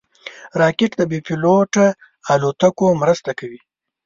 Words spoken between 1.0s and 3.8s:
بېپيلوټه الوتکو مرسته کوي